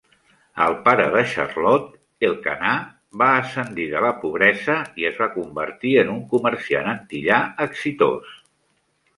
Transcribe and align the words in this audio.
El 0.67 0.75
pare 0.85 1.03
de 1.15 1.19
Charlotte, 1.33 1.91
Elkanah, 2.29 2.79
va 3.23 3.27
ascendir 3.43 3.87
de 3.91 4.01
la 4.07 4.11
pobresa 4.23 4.79
i 5.03 5.07
es 5.13 5.23
va 5.25 5.31
convertir 5.37 5.95
en 6.05 6.13
un 6.15 6.27
comerciant 6.35 6.93
antillà 6.97 7.43
exitós. 7.69 8.35